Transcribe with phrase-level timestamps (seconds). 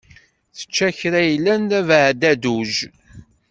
[0.55, 2.73] Tečča kra yellan d abeɛdadduj.